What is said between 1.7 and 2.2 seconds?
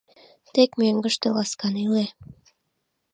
иле...